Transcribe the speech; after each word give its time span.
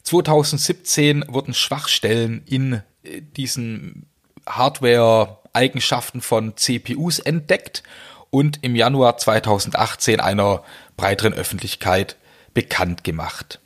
2017 0.04 1.26
wurden 1.28 1.54
Schwachstellen 1.54 2.44
in 2.46 2.82
äh, 3.04 3.22
diesen 3.36 4.06
Hardware-Eigenschaften 4.48 6.22
von 6.22 6.56
CPUs 6.56 7.20
entdeckt 7.20 7.84
und 8.30 8.60
im 8.64 8.76
Januar 8.76 9.18
2018 9.18 10.20
einer 10.20 10.64
breiteren 10.98 11.34
Öffentlichkeit 11.34 12.16
bekannt 12.54 13.04
gemacht. 13.04 13.60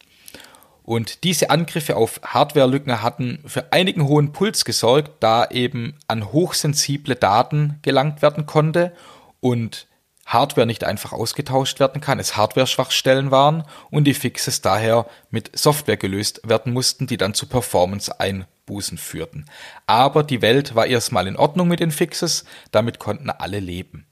Und 0.83 1.23
diese 1.23 1.49
Angriffe 1.49 1.95
auf 1.95 2.19
Hardwarelücken 2.23 3.01
hatten 3.01 3.39
für 3.45 3.71
einigen 3.71 4.05
hohen 4.05 4.33
Puls 4.33 4.65
gesorgt, 4.65 5.11
da 5.21 5.45
eben 5.49 5.95
an 6.07 6.31
hochsensible 6.31 7.15
Daten 7.15 7.79
gelangt 7.81 8.21
werden 8.21 8.45
konnte 8.45 8.91
und 9.39 9.87
Hardware 10.25 10.67
nicht 10.67 10.83
einfach 10.83 11.13
ausgetauscht 11.13 11.79
werden 11.79 12.01
kann, 12.01 12.19
es 12.19 12.37
Hardware-Schwachstellen 12.37 13.31
waren 13.31 13.63
und 13.91 14.05
die 14.05 14.13
Fixes 14.13 14.61
daher 14.61 15.05
mit 15.29 15.57
Software 15.57 15.97
gelöst 15.97 16.41
werden 16.43 16.73
mussten, 16.73 17.07
die 17.07 17.17
dann 17.17 17.33
zu 17.33 17.45
Performance-Einbußen 17.47 18.97
führten. 18.97 19.45
Aber 19.85 20.23
die 20.23 20.41
Welt 20.41 20.75
war 20.75 20.88
erstmal 20.88 21.27
in 21.27 21.35
Ordnung 21.35 21.67
mit 21.67 21.79
den 21.79 21.91
Fixes, 21.91 22.45
damit 22.72 22.99
konnten 22.99 23.29
alle 23.29 23.59
leben. 23.59 24.05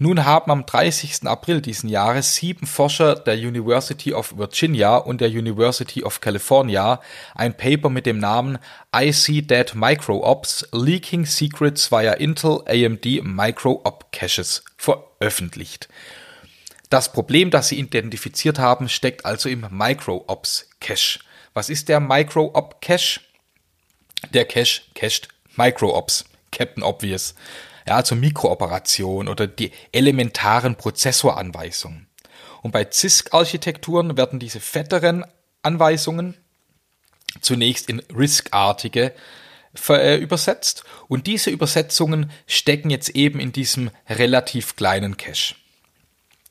Nun 0.00 0.24
haben 0.24 0.52
am 0.52 0.64
30. 0.64 1.26
April 1.26 1.60
diesen 1.60 1.88
Jahres 1.88 2.36
sieben 2.36 2.68
Forscher 2.68 3.16
der 3.16 3.34
University 3.34 4.14
of 4.14 4.38
Virginia 4.38 4.96
und 4.96 5.20
der 5.20 5.28
University 5.28 6.04
of 6.04 6.20
California 6.20 7.00
ein 7.34 7.56
Paper 7.56 7.90
mit 7.90 8.06
dem 8.06 8.18
Namen 8.18 8.58
I 8.94 9.10
See 9.10 9.42
Dead 9.42 9.74
Micro-Ops 9.74 10.68
Leaking 10.70 11.26
Secrets 11.26 11.90
via 11.90 12.12
Intel 12.12 12.62
AMD 12.68 13.24
Micro-Op 13.24 14.12
Caches 14.12 14.62
veröffentlicht. 14.76 15.88
Das 16.90 17.12
Problem, 17.12 17.50
das 17.50 17.68
sie 17.68 17.80
identifiziert 17.80 18.60
haben, 18.60 18.88
steckt 18.88 19.26
also 19.26 19.48
im 19.48 19.66
Micro-Ops 19.68 20.70
Cache. 20.80 21.18
Was 21.54 21.68
ist 21.68 21.88
der 21.88 21.98
Micro-Op 21.98 22.80
Cache? 22.80 23.18
Der 24.32 24.44
Cache 24.44 24.82
cached 24.94 25.26
Micro-Ops. 25.56 26.24
Captain 26.50 26.82
Obvious 26.82 27.34
ja, 27.88 27.96
also 27.96 28.14
Mikrooperation 28.14 29.28
oder 29.28 29.46
die 29.46 29.72
elementaren 29.92 30.76
Prozessoranweisungen. 30.76 32.06
Und 32.62 32.72
bei 32.72 32.84
CISC-Architekturen 32.90 34.16
werden 34.16 34.38
diese 34.38 34.60
fetteren 34.60 35.24
Anweisungen 35.62 36.36
zunächst 37.40 37.88
in 37.88 38.00
RISC-artige 38.14 39.14
äh, 39.88 40.16
übersetzt 40.18 40.84
und 41.08 41.26
diese 41.26 41.50
Übersetzungen 41.50 42.30
stecken 42.46 42.90
jetzt 42.90 43.10
eben 43.10 43.40
in 43.40 43.52
diesem 43.52 43.90
relativ 44.08 44.76
kleinen 44.76 45.16
Cache. 45.16 45.54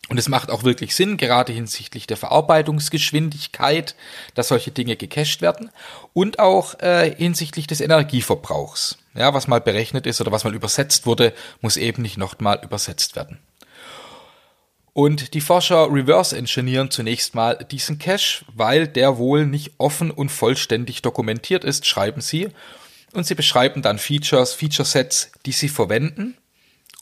Und 0.09 0.17
es 0.17 0.29
macht 0.29 0.49
auch 0.51 0.63
wirklich 0.63 0.95
Sinn, 0.95 1.17
gerade 1.17 1.51
hinsichtlich 1.51 2.07
der 2.07 2.15
Verarbeitungsgeschwindigkeit, 2.15 3.95
dass 4.35 4.47
solche 4.47 4.71
Dinge 4.71 4.95
gecached 4.95 5.41
werden 5.41 5.69
und 6.13 6.39
auch 6.39 6.79
äh, 6.79 7.13
hinsichtlich 7.13 7.67
des 7.67 7.81
Energieverbrauchs. 7.81 8.97
Ja, 9.15 9.33
was 9.33 9.47
mal 9.47 9.59
berechnet 9.59 10.07
ist 10.07 10.21
oder 10.21 10.31
was 10.31 10.45
mal 10.45 10.55
übersetzt 10.55 11.05
wurde, 11.05 11.33
muss 11.59 11.75
eben 11.75 12.01
nicht 12.01 12.17
nochmal 12.17 12.61
übersetzt 12.63 13.17
werden. 13.17 13.39
Und 14.93 15.33
die 15.33 15.41
Forscher 15.41 15.91
reverse 15.91 16.35
engineeren 16.35 16.89
zunächst 16.89 17.35
mal 17.35 17.57
diesen 17.69 17.99
Cache, 17.99 18.45
weil 18.55 18.87
der 18.87 19.17
wohl 19.17 19.45
nicht 19.45 19.73
offen 19.77 20.09
und 20.09 20.29
vollständig 20.29 21.01
dokumentiert 21.01 21.63
ist, 21.63 21.85
schreiben 21.85 22.21
sie. 22.21 22.49
Und 23.13 23.27
sie 23.27 23.35
beschreiben 23.35 23.81
dann 23.81 23.99
Features, 23.99 24.53
Feature 24.53 24.87
Sets, 24.87 25.31
die 25.45 25.51
sie 25.51 25.69
verwenden 25.69 26.35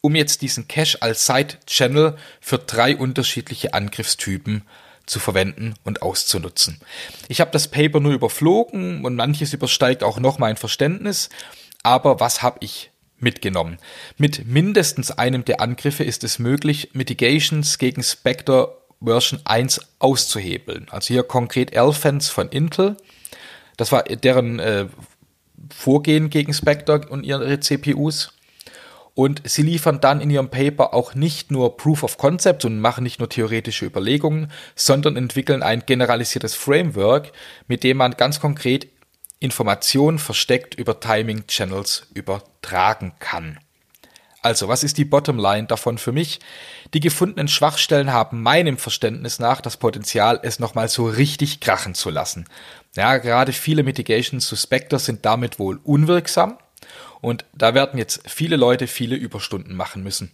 um 0.05 0.13
jetzt 0.13 0.43
diesen 0.43 0.67
Cache 0.67 1.01
als 1.01 1.25
Side-Channel 1.25 2.15
für 2.39 2.59
drei 2.59 2.95
unterschiedliche 2.95 3.73
Angriffstypen 3.73 4.61
zu 5.07 5.19
verwenden 5.19 5.73
und 5.83 6.03
auszunutzen. 6.03 6.79
Ich 7.27 7.41
habe 7.41 7.49
das 7.49 7.69
Paper 7.69 7.99
nur 7.99 8.13
überflogen 8.13 9.03
und 9.03 9.15
manches 9.15 9.51
übersteigt 9.53 10.03
auch 10.03 10.19
noch 10.19 10.37
mein 10.37 10.57
Verständnis, 10.57 11.29
aber 11.81 12.19
was 12.19 12.43
habe 12.43 12.59
ich 12.61 12.91
mitgenommen? 13.17 13.79
Mit 14.19 14.45
mindestens 14.45 15.09
einem 15.09 15.43
der 15.43 15.59
Angriffe 15.59 16.03
ist 16.03 16.23
es 16.23 16.37
möglich, 16.37 16.91
Mitigations 16.93 17.79
gegen 17.79 18.03
Spectre 18.03 18.77
Version 19.03 19.39
1 19.43 19.81
auszuhebeln. 19.97 20.85
Also 20.91 21.15
hier 21.15 21.23
konkret 21.23 21.73
Elephants 21.73 22.29
von 22.29 22.49
Intel. 22.49 22.95
Das 23.75 23.91
war 23.91 24.03
deren 24.03 24.59
äh, 24.59 24.85
Vorgehen 25.73 26.29
gegen 26.29 26.53
Spectre 26.53 27.01
und 27.09 27.23
ihre 27.23 27.59
CPUs. 27.59 28.34
Und 29.15 29.41
sie 29.45 29.61
liefern 29.61 30.01
dann 30.01 30.19
in 30.19 30.29
ihrem 30.29 30.49
Paper 30.49 30.93
auch 30.93 31.15
nicht 31.15 31.49
nur 31.49 31.77
Proof 31.77 32.03
of 32.03 32.17
Concept 32.17 32.65
und 32.65 32.81
machen 32.81 33.03
nicht 33.03 33.19
nur 33.19 33.29
theoretische 33.29 33.85
Überlegungen, 33.85 34.51
sondern 34.75 35.15
entwickeln 35.15 35.63
ein 35.63 35.83
generalisiertes 35.85 36.53
Framework, 36.53 37.31
mit 37.67 37.83
dem 37.85 37.95
man 37.97 38.17
ganz 38.17 38.41
konkret 38.41 38.87
Informationen 39.39 40.19
versteckt 40.19 40.75
über 40.75 40.99
Timing 40.99 41.47
Channels 41.47 42.07
übertragen 42.13 43.13
kann. 43.19 43.57
Also, 44.41 44.67
was 44.67 44.83
ist 44.83 44.97
die 44.97 45.05
Bottomline 45.05 45.65
davon 45.65 45.97
für 45.97 46.11
mich? 46.11 46.39
Die 46.93 46.99
gefundenen 46.99 47.47
Schwachstellen 47.47 48.11
haben 48.11 48.43
meinem 48.43 48.77
Verständnis 48.77 49.39
nach 49.39 49.61
das 49.61 49.77
Potenzial, 49.77 50.39
es 50.43 50.59
nochmal 50.59 50.89
so 50.89 51.07
richtig 51.07 51.61
krachen 51.61 51.95
zu 51.95 52.09
lassen. 52.09 52.45
Ja, 52.95 53.17
gerade 53.17 53.53
viele 53.53 53.81
Mitigations 53.81 54.45
zu 54.45 54.55
Spectre 54.55 54.99
sind 54.99 55.25
damit 55.25 55.57
wohl 55.57 55.79
unwirksam 55.83 56.57
und 57.21 57.45
da 57.53 57.73
werden 57.73 57.97
jetzt 57.97 58.21
viele 58.29 58.55
Leute 58.55 58.87
viele 58.87 59.15
Überstunden 59.15 59.75
machen 59.75 60.03
müssen. 60.03 60.31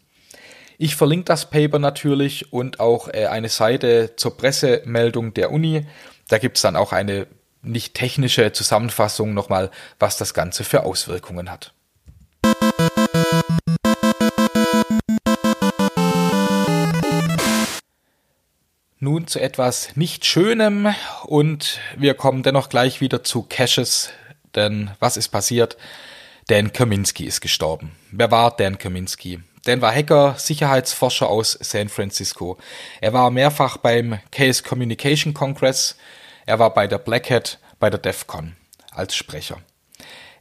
Ich 0.78 0.96
verlinke 0.96 1.26
das 1.26 1.50
Paper 1.50 1.78
natürlich 1.80 2.52
und 2.52 2.80
auch 2.80 3.08
äh, 3.08 3.28
eine 3.28 3.50
Seite 3.50 4.16
zur 4.16 4.36
Pressemeldung 4.36 5.34
der 5.34 5.52
Uni. 5.52 5.86
Da 6.28 6.40
gibt 6.40 6.58
es 6.58 6.64
dann 6.64 6.76
auch 6.76 6.92
eine 6.92 7.28
nicht 7.62 7.94
technische 7.94 8.52
Zusammenfassung 8.52 9.34
nochmal, 9.34 9.70
was 10.00 10.18
das 10.18 10.34
Ganze 10.34 10.64
für 10.64 10.84
Auswirkungen 10.84 11.52
hat. 11.52 11.74
Nun 19.04 19.28
zu 19.28 19.40
etwas 19.40 19.96
nicht 19.96 20.26
Schönem 20.26 20.94
und 21.24 21.80
wir 21.98 22.14
kommen 22.14 22.44
dennoch 22.44 22.70
gleich 22.70 23.02
wieder 23.02 23.24
zu 23.24 23.44
Caches, 23.44 24.10
denn 24.56 24.92
was 25.00 25.18
ist 25.18 25.30
passiert? 25.30 25.78
Dan 26.52 26.74
Kaminski 26.74 27.24
ist 27.24 27.40
gestorben. 27.40 27.94
Wer 28.12 28.30
war 28.30 28.52
Dan 28.52 28.78
Kaminski? 28.78 29.40
Dan 29.64 29.80
war 29.80 29.96
Hacker, 29.96 30.36
Sicherheitsforscher 30.38 31.30
aus 31.30 31.58
San 31.62 31.88
Francisco. 31.88 32.58
Er 33.00 33.14
war 33.14 33.32
mehrfach 33.32 33.78
beim 33.78 34.20
Case 34.34 34.62
Communication 34.62 35.34
Congress. 35.34 35.96
Er 36.46 36.60
war 36.60 36.74
bei 36.74 36.88
der 36.88 36.98
Black 36.98 37.30
Hat, 37.30 37.60
bei 37.80 37.90
der 37.90 38.02
DEF 38.02 38.28
CON 38.28 38.58
als 38.92 39.16
Sprecher. 39.16 39.62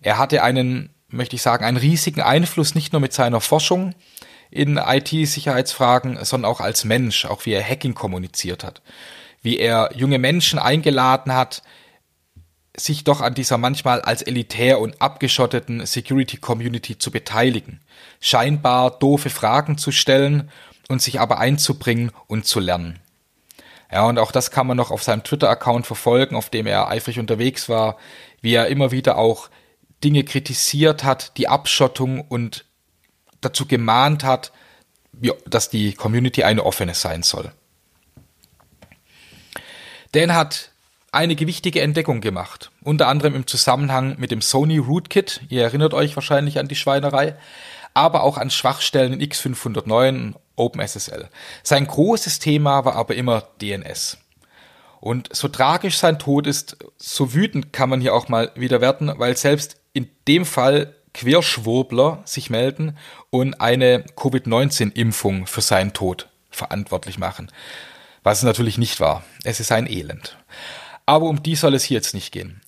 Er 0.03 0.19
hatte 0.19 0.43
einen, 0.43 0.91
möchte 1.07 1.37
ich 1.37 1.43
sagen, 1.43 1.65
einen 1.65 1.77
riesigen 1.77 2.23
Einfluss 2.23 2.75
nicht 2.75 2.93
nur 2.93 3.01
mit 3.01 3.13
seiner 3.13 3.41
Forschung 3.41 3.95
in 4.51 4.79
IT-Sicherheitsfragen, 4.79 6.25
sondern 6.25 6.51
auch 6.51 6.59
als 6.59 6.83
Mensch, 6.83 7.25
auch 7.25 7.47
wie 7.47 7.53
er 7.53 7.63
Hacking 7.63 7.95
kommuniziert 7.95 8.65
hat, 8.65 8.83
wie 9.43 9.61
er 9.61 9.91
junge 9.95 10.19
Menschen 10.19 10.59
eingeladen 10.59 11.33
hat, 11.33 11.63
sich 12.77 13.05
doch 13.05 13.21
an 13.21 13.35
dieser 13.35 13.59
manchmal 13.59 14.01
als 14.01 14.23
elitär 14.23 14.81
und 14.81 15.01
abgeschotteten 15.03 15.85
Security 15.87 16.37
Community 16.37 16.99
zu 16.99 17.11
beteiligen, 17.11 17.81
scheinbar 18.21 18.99
doofe 18.99 19.31
Fragen 19.31 19.77
zu 19.77 19.93
stellen 19.93 20.51
und 20.89 21.03
sich 21.03 21.21
aber 21.21 21.39
einzubringen 21.39 22.13
und 22.27 22.47
zu 22.47 22.61
lernen. 22.61 22.99
Ja, 23.93 24.07
und 24.07 24.19
auch 24.19 24.31
das 24.31 24.51
kann 24.51 24.69
man 24.69 24.77
noch 24.77 24.91
auf 24.91 25.03
seinem 25.03 25.25
Twitter-Account 25.25 25.87
verfolgen, 25.87 26.37
auf 26.37 26.49
dem 26.49 26.67
er 26.67 26.89
eifrig 26.89 27.19
unterwegs 27.19 27.69
war, 27.69 27.97
wie 28.41 28.55
er 28.55 28.69
immer 28.69 28.93
wieder 28.93 29.19
auch 29.19 29.51
Dinge 30.05 30.23
kritisiert 30.25 31.03
hat, 31.03 31.37
die 31.37 31.49
Abschottung 31.49 32.21
und 32.21 32.65
dazu 33.41 33.67
gemahnt 33.67 34.23
hat, 34.23 34.53
dass 35.47 35.71
die 35.71 35.95
Community 35.95 36.45
eine 36.45 36.65
offene 36.65 36.95
sein 36.95 37.23
soll. 37.23 37.53
Dan 40.13 40.35
hat 40.35 40.70
einige 41.13 41.47
wichtige 41.47 41.81
Entdeckungen 41.81 42.21
gemacht, 42.21 42.71
unter 42.83 43.09
anderem 43.09 43.35
im 43.35 43.47
Zusammenhang 43.47 44.17
mit 44.19 44.31
dem 44.31 44.41
Sony 44.41 44.79
Rootkit, 44.79 45.41
ihr 45.49 45.63
erinnert 45.63 45.95
euch 45.95 46.17
wahrscheinlich 46.17 46.59
an 46.59 46.69
die 46.69 46.77
Schweinerei, 46.77 47.37
aber 47.95 48.23
auch 48.23 48.39
an 48.39 48.51
Schwachstellen 48.51 49.13
in 49.13 49.21
X509 49.21 50.35
OpenSSL. 50.57 51.29
Sein 51.63 51.87
großes 51.87 52.39
Thema 52.39 52.85
war 52.85 52.95
aber 52.95 53.15
immer 53.15 53.43
DNS. 53.61 54.19
Und 55.01 55.35
so 55.35 55.49
tragisch 55.49 55.99
sein 55.99 56.19
Tod 56.19 56.47
ist, 56.47 56.77
so 56.99 57.33
wütend 57.33 57.73
kann 57.73 57.89
man 57.89 58.01
hier 58.01 58.15
auch 58.15 58.29
mal 58.29 58.53
wieder 58.55 58.81
werden, 58.81 59.13
weil 59.17 59.37
selbst 59.37 59.77
in 59.93 60.09
dem 60.29 60.45
Fall 60.45 60.95
Querschwurbler 61.15 62.23
sich 62.25 62.51
melden 62.51 62.97
und 63.31 63.61
eine 63.61 64.05
Covid-19-Impfung 64.17 65.47
für 65.47 65.63
seinen 65.63 65.93
Tod 65.93 66.29
verantwortlich 66.51 67.19
machen. 67.19 67.51
Was 68.23 68.43
natürlich 68.43 68.77
nicht 68.77 69.01
war. 69.01 69.25
Es 69.45 69.61
ist 69.61 69.73
ein 69.73 69.87
Elend. 69.87 70.37
Aber 71.11 71.27
um 71.27 71.43
die 71.43 71.57
soll 71.57 71.75
es 71.75 71.83
hier 71.83 71.97
jetzt 71.97 72.15
nicht 72.15 72.31
gehen. 72.31 72.61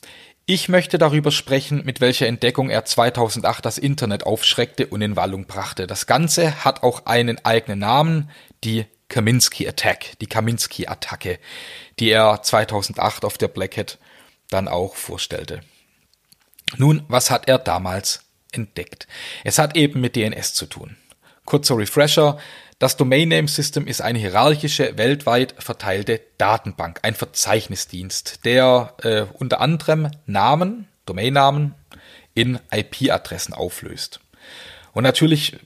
Ich 0.46 0.68
möchte 0.68 0.98
darüber 0.98 1.30
sprechen, 1.30 1.84
mit 1.84 2.00
welcher 2.00 2.26
Entdeckung 2.26 2.70
er 2.70 2.84
2008 2.84 3.64
das 3.64 3.78
Internet 3.78 4.26
aufschreckte 4.26 4.88
und 4.88 5.00
in 5.00 5.14
Wallung 5.14 5.46
brachte. 5.46 5.86
Das 5.86 6.06
Ganze 6.06 6.64
hat 6.64 6.82
auch 6.82 7.06
einen 7.06 7.38
eigenen 7.44 7.78
Namen, 7.78 8.30
die 8.64 8.86
Kaminsky 9.06 9.68
Attack, 9.68 10.18
die 10.20 10.26
Kaminsky 10.26 10.88
Attacke, 10.88 11.38
die 12.00 12.10
er 12.10 12.42
2008 12.42 13.24
auf 13.24 13.38
der 13.38 13.46
Black 13.46 13.76
Hat 13.76 14.00
dann 14.48 14.66
auch 14.66 14.96
vorstellte. 14.96 15.60
Nun, 16.76 17.04
was 17.06 17.30
hat 17.30 17.46
er 17.46 17.58
damals 17.58 18.24
entdeckt? 18.50 19.06
Es 19.44 19.60
hat 19.60 19.76
eben 19.76 20.00
mit 20.00 20.16
DNS 20.16 20.52
zu 20.52 20.66
tun. 20.66 20.96
Kurzer 21.44 21.78
Refresher. 21.78 22.40
Das 22.82 22.96
Domain 22.96 23.28
Name 23.28 23.46
System 23.46 23.86
ist 23.86 24.02
eine 24.02 24.18
hierarchische, 24.18 24.98
weltweit 24.98 25.54
verteilte 25.56 26.20
Datenbank, 26.36 26.98
ein 27.04 27.14
Verzeichnisdienst, 27.14 28.44
der 28.44 28.94
äh, 29.04 29.26
unter 29.34 29.60
anderem 29.60 30.10
Namen, 30.26 30.88
Domainnamen 31.06 31.76
in 32.34 32.58
IP-Adressen 32.72 33.54
auflöst. 33.54 34.18
Und 34.94 35.04
natürlich 35.04 35.58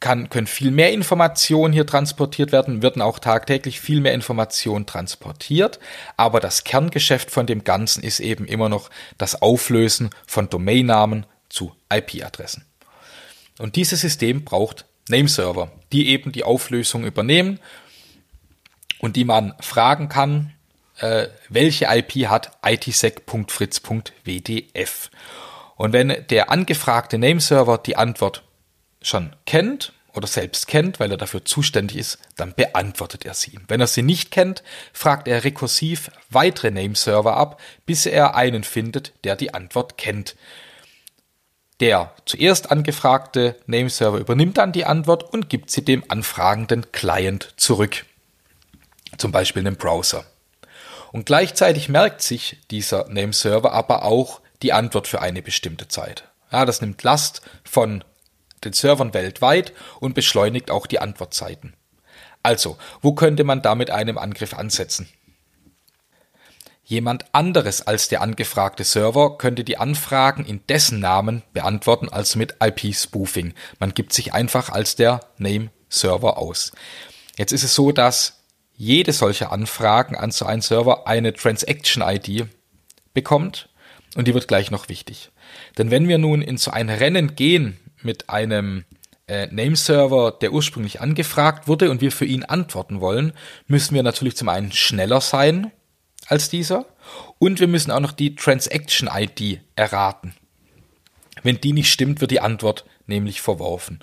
kann, 0.00 0.28
können 0.28 0.48
viel 0.48 0.72
mehr 0.72 0.90
Informationen 0.90 1.72
hier 1.72 1.86
transportiert 1.86 2.50
werden, 2.50 2.82
werden 2.82 3.00
auch 3.00 3.20
tagtäglich 3.20 3.80
viel 3.80 4.00
mehr 4.00 4.12
Informationen 4.12 4.86
transportiert, 4.86 5.78
aber 6.16 6.40
das 6.40 6.64
Kerngeschäft 6.64 7.30
von 7.30 7.46
dem 7.46 7.62
Ganzen 7.62 8.02
ist 8.02 8.18
eben 8.18 8.44
immer 8.44 8.68
noch 8.68 8.90
das 9.18 9.40
Auflösen 9.40 10.10
von 10.26 10.50
Domainnamen 10.50 11.26
zu 11.48 11.76
IP-Adressen. 11.92 12.64
Und 13.60 13.76
dieses 13.76 14.00
System 14.00 14.44
braucht 14.44 14.84
Nameserver, 15.08 15.70
die 15.92 16.08
eben 16.08 16.32
die 16.32 16.44
Auflösung 16.44 17.04
übernehmen 17.04 17.60
und 18.98 19.16
die 19.16 19.24
man 19.24 19.54
fragen 19.60 20.08
kann, 20.08 20.52
äh, 20.98 21.28
welche 21.48 21.86
IP 21.86 22.28
hat 22.28 22.58
itsec.fritz.wdf. 22.64 25.10
Und 25.76 25.92
wenn 25.92 26.26
der 26.28 26.50
angefragte 26.50 27.18
Nameserver 27.18 27.78
die 27.78 27.96
Antwort 27.96 28.42
schon 29.00 29.36
kennt 29.46 29.92
oder 30.12 30.26
selbst 30.26 30.66
kennt, 30.66 30.98
weil 30.98 31.12
er 31.12 31.16
dafür 31.16 31.44
zuständig 31.44 31.96
ist, 31.96 32.18
dann 32.36 32.52
beantwortet 32.54 33.24
er 33.24 33.34
sie. 33.34 33.60
Wenn 33.68 33.80
er 33.80 33.86
sie 33.86 34.02
nicht 34.02 34.32
kennt, 34.32 34.64
fragt 34.92 35.28
er 35.28 35.44
rekursiv 35.44 36.10
weitere 36.30 36.72
Nameserver 36.72 37.36
ab, 37.36 37.60
bis 37.86 38.06
er 38.06 38.34
einen 38.34 38.64
findet, 38.64 39.12
der 39.22 39.36
die 39.36 39.54
Antwort 39.54 39.96
kennt. 39.96 40.34
Der 41.80 42.12
zuerst 42.24 42.72
angefragte 42.72 43.56
Nameserver 43.66 44.18
übernimmt 44.18 44.58
dann 44.58 44.72
die 44.72 44.84
Antwort 44.84 45.32
und 45.32 45.48
gibt 45.48 45.70
sie 45.70 45.84
dem 45.84 46.02
anfragenden 46.08 46.90
Client 46.90 47.54
zurück. 47.56 48.04
Zum 49.16 49.30
Beispiel 49.30 49.60
einem 49.60 49.76
Browser. 49.76 50.24
Und 51.12 51.26
gleichzeitig 51.26 51.88
merkt 51.88 52.20
sich 52.20 52.58
dieser 52.70 53.08
Nameserver 53.08 53.72
aber 53.72 54.04
auch 54.04 54.40
die 54.62 54.72
Antwort 54.72 55.06
für 55.06 55.22
eine 55.22 55.40
bestimmte 55.40 55.88
Zeit. 55.88 56.24
Ja, 56.50 56.64
das 56.64 56.80
nimmt 56.80 57.02
Last 57.02 57.42
von 57.64 58.02
den 58.64 58.72
Servern 58.72 59.14
weltweit 59.14 59.72
und 60.00 60.14
beschleunigt 60.14 60.70
auch 60.70 60.86
die 60.86 60.98
Antwortzeiten. 60.98 61.74
Also, 62.42 62.76
wo 63.02 63.12
könnte 63.12 63.44
man 63.44 63.62
damit 63.62 63.90
einem 63.90 64.18
Angriff 64.18 64.54
ansetzen? 64.54 65.08
Jemand 66.88 67.26
anderes 67.32 67.86
als 67.86 68.08
der 68.08 68.22
angefragte 68.22 68.82
Server 68.82 69.36
könnte 69.36 69.62
die 69.62 69.76
Anfragen 69.76 70.46
in 70.46 70.66
dessen 70.68 71.00
Namen 71.00 71.42
beantworten, 71.52 72.08
also 72.08 72.38
mit 72.38 72.54
IP-Spoofing. 72.64 73.52
Man 73.78 73.92
gibt 73.92 74.14
sich 74.14 74.32
einfach 74.32 74.70
als 74.70 74.96
der 74.96 75.20
Name-Server 75.36 76.38
aus. 76.38 76.72
Jetzt 77.36 77.52
ist 77.52 77.62
es 77.62 77.74
so, 77.74 77.92
dass 77.92 78.42
jede 78.74 79.12
solche 79.12 79.50
Anfragen 79.50 80.16
an 80.16 80.30
so 80.30 80.46
einen 80.46 80.62
Server 80.62 81.06
eine 81.06 81.34
Transaction-ID 81.34 82.46
bekommt 83.12 83.68
und 84.16 84.26
die 84.26 84.32
wird 84.32 84.48
gleich 84.48 84.70
noch 84.70 84.88
wichtig. 84.88 85.30
Denn 85.76 85.90
wenn 85.90 86.08
wir 86.08 86.16
nun 86.16 86.40
in 86.40 86.56
so 86.56 86.70
ein 86.70 86.88
Rennen 86.88 87.36
gehen 87.36 87.78
mit 88.00 88.30
einem 88.30 88.86
äh, 89.26 89.46
Nameserver, 89.48 90.38
der 90.40 90.54
ursprünglich 90.54 91.02
angefragt 91.02 91.68
wurde 91.68 91.90
und 91.90 92.00
wir 92.00 92.12
für 92.12 92.24
ihn 92.24 92.44
antworten 92.44 93.02
wollen, 93.02 93.34
müssen 93.66 93.94
wir 93.94 94.02
natürlich 94.02 94.38
zum 94.38 94.48
einen 94.48 94.72
schneller 94.72 95.20
sein 95.20 95.70
als 96.28 96.48
dieser 96.48 96.86
und 97.38 97.60
wir 97.60 97.68
müssen 97.68 97.90
auch 97.90 98.00
noch 98.00 98.12
die 98.12 98.36
Transaction 98.36 99.08
ID 99.12 99.60
erraten. 99.76 100.34
Wenn 101.42 101.60
die 101.60 101.72
nicht 101.72 101.92
stimmt, 101.92 102.20
wird 102.20 102.30
die 102.30 102.40
Antwort 102.40 102.84
nämlich 103.06 103.40
verworfen. 103.40 104.00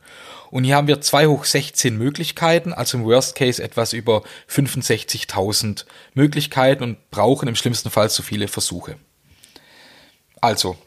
Und 0.52 0.64
hier 0.64 0.76
haben 0.76 0.88
wir 0.88 1.02
2 1.02 1.28
hoch 1.28 1.46
16 1.46 1.98
Möglichkeiten, 1.98 2.74
also 2.74 2.98
im 2.98 3.06
Worst 3.06 3.36
Case 3.36 3.62
etwas 3.62 3.94
über 3.94 4.24
65.000 4.50 5.86
Möglichkeiten 6.14 6.84
und 6.84 7.12
brauchen 7.12 7.48
im 7.48 7.56
schlimmsten 7.56 7.90
Fall 7.90 8.10
so 8.10 8.24
viele 8.24 8.48
Versuche. 8.48 8.98
Also, 10.42 10.78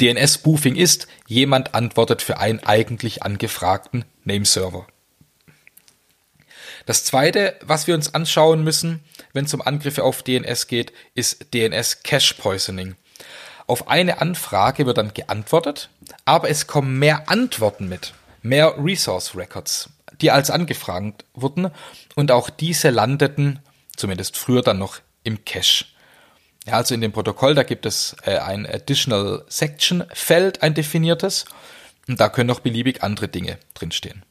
DNS-Spoofing 0.00 0.76
ist, 0.76 1.08
jemand 1.26 1.74
antwortet 1.74 2.22
für 2.22 2.38
einen 2.38 2.60
eigentlich 2.60 3.22
angefragten 3.22 4.04
Nameserver. 4.24 4.86
Das 6.86 7.04
zweite, 7.04 7.56
was 7.62 7.86
wir 7.86 7.94
uns 7.94 8.14
anschauen 8.14 8.64
müssen, 8.64 9.00
wenn 9.32 9.44
es 9.44 9.54
um 9.54 9.60
Angriffe 9.60 10.04
auf 10.04 10.22
DNS 10.22 10.66
geht, 10.66 10.92
ist 11.14 11.52
DNS 11.54 12.02
Cache 12.02 12.34
Poisoning. 12.34 12.96
Auf 13.66 13.88
eine 13.88 14.20
Anfrage 14.20 14.86
wird 14.86 14.98
dann 14.98 15.14
geantwortet, 15.14 15.90
aber 16.24 16.48
es 16.48 16.66
kommen 16.66 16.98
mehr 16.98 17.28
Antworten 17.28 17.88
mit, 17.88 18.14
mehr 18.42 18.74
Resource 18.78 19.36
Records, 19.36 19.90
die 20.20 20.30
als 20.30 20.50
angefragt 20.50 21.24
wurden 21.34 21.70
und 22.16 22.32
auch 22.32 22.50
diese 22.50 22.90
landeten, 22.90 23.60
zumindest 23.96 24.36
früher 24.36 24.62
dann 24.62 24.78
noch, 24.78 24.98
im 25.22 25.44
Cache. 25.44 25.84
Ja, 26.66 26.74
also 26.74 26.94
in 26.94 27.00
dem 27.00 27.12
Protokoll, 27.12 27.54
da 27.54 27.62
gibt 27.62 27.86
es 27.86 28.16
äh, 28.24 28.38
ein 28.38 28.66
Additional 28.66 29.44
Section 29.48 30.04
Feld, 30.12 30.62
ein 30.62 30.74
definiertes. 30.74 31.44
Und 32.08 32.20
da 32.20 32.28
können 32.28 32.48
noch 32.48 32.60
beliebig 32.60 33.02
andere 33.02 33.28
Dinge 33.28 33.58
drinstehen. 33.74 34.24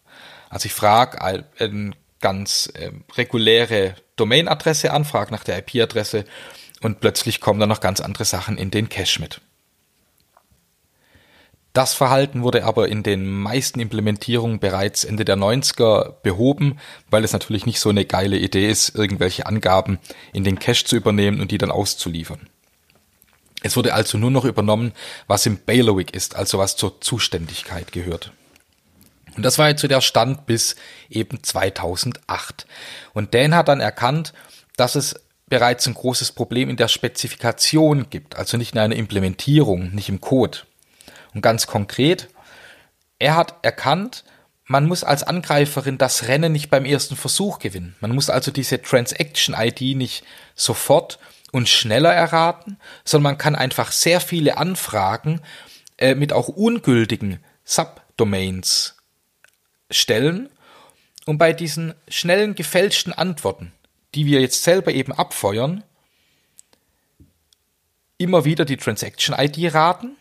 Also 0.50 0.66
ich 0.66 0.74
frage 0.74 1.22
eine 1.22 1.94
ganz 2.20 2.72
äh, 2.74 2.92
reguläre 3.16 3.96
Domainadresse 4.16 4.92
an, 4.92 5.06
frage 5.06 5.32
nach 5.32 5.44
der 5.44 5.60
IP-Adresse 5.60 6.26
und 6.82 7.00
plötzlich 7.00 7.42
kommen 7.42 7.60
dann 7.60 7.70
noch 7.70 7.82
ganz 7.82 8.02
andere 8.02 8.26
Sachen 8.26 8.58
in 8.58 8.72
den 8.72 8.90
Cache 8.90 9.22
mit. 9.22 9.42
Das 11.74 11.94
Verhalten 11.94 12.42
wurde 12.42 12.66
aber 12.66 12.90
in 12.90 13.04
den 13.04 13.30
meisten 13.30 13.80
Implementierungen 13.80 14.60
bereits 14.60 15.04
Ende 15.04 15.24
der 15.24 15.38
90er 15.38 16.16
behoben, 16.24 16.80
weil 17.12 17.24
es 17.24 17.32
natürlich 17.32 17.68
nicht 17.68 17.80
so 17.80 17.90
eine 17.90 18.06
geile 18.06 18.38
Idee 18.38 18.70
ist, 18.70 18.96
irgendwelche 18.96 19.46
Angaben 19.46 20.00
in 20.34 20.44
den 20.44 20.58
Cache 20.58 20.84
zu 20.84 20.96
übernehmen 20.96 21.40
und 21.40 21.52
die 21.52 21.60
dann 21.60 21.72
auszuliefern. 21.72 22.50
Es 23.62 23.78
wurde 23.78 23.94
also 23.94 24.18
nur 24.18 24.32
noch 24.32 24.46
übernommen, 24.46 24.94
was 25.28 25.46
im 25.46 25.60
Bailiwick 25.64 26.14
ist, 26.14 26.36
also 26.36 26.58
was 26.58 26.76
zur 26.76 27.02
Zuständigkeit 27.02 27.92
gehört. 27.92 28.32
Und 29.36 29.44
das 29.44 29.58
war 29.58 29.70
jetzt 29.70 29.82
so 29.82 29.88
der 29.88 30.02
Stand 30.02 30.46
bis 30.46 30.76
eben 31.10 31.44
2008. 31.44 32.66
Und 33.14 33.34
Dan 33.34 33.56
hat 33.56 33.68
dann 33.68 33.80
erkannt, 33.80 34.34
dass 34.76 34.96
es 34.96 35.16
bereits 35.48 35.88
ein 35.88 35.94
großes 35.94 36.32
Problem 36.32 36.70
in 36.70 36.78
der 36.78 36.88
Spezifikation 36.88 38.10
gibt, 38.10 38.38
also 38.38 38.58
nicht 38.58 38.74
in 38.74 38.80
einer 38.80 38.96
Implementierung, 38.96 39.94
nicht 39.94 40.10
im 40.10 40.22
Code. 40.22 40.60
Und 41.34 41.42
ganz 41.42 41.68
konkret, 41.68 42.30
er 43.18 43.36
hat 43.36 43.56
erkannt, 43.64 44.24
man 44.66 44.86
muss 44.86 45.04
als 45.04 45.24
Angreiferin 45.24 45.98
das 45.98 46.28
Rennen 46.28 46.52
nicht 46.52 46.70
beim 46.70 46.86
ersten 46.86 47.16
Versuch 47.16 47.58
gewinnen. 47.58 47.96
Man 48.02 48.14
muss 48.14 48.30
also 48.30 48.52
diese 48.52 48.82
Transaction-ID 48.82 49.98
nicht 49.98 50.24
sofort 50.54 51.18
und 51.52 51.68
schneller 51.68 52.14
erraten, 52.14 52.78
sondern 53.04 53.32
man 53.32 53.38
kann 53.40 53.56
einfach 53.56 53.92
sehr 53.92 54.22
viele 54.22 54.58
Anfragen 54.58 55.42
äh, 55.98 56.14
mit 56.14 56.32
auch 56.34 56.48
ungültigen 56.48 57.40
Subdomains 57.64 58.99
stellen 59.90 60.50
und 61.26 61.38
bei 61.38 61.54
diesen 61.54 61.94
schnellen 62.08 62.56
gefälschten 62.56 63.14
Antworten, 63.14 63.72
die 64.16 64.26
wir 64.26 64.42
jetzt 64.42 64.64
selber 64.64 64.92
eben 64.92 65.14
abfeuern, 65.14 65.84
immer 68.18 68.46
wieder 68.46 68.66
die 68.66 68.78
Transaction-ID 68.78 69.74
raten, 69.74 70.16